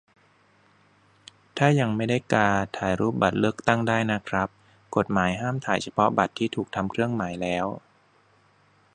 [1.57, 4.47] ถ้ายังไม่ได้กา ถ่ายรูปบัตรเลือกตั้งได้นะครับ
[4.95, 7.65] กฎหมายห้ามถ่ายเฉพาะบัตรที่ถูกทำเครื่องหมายแล้ว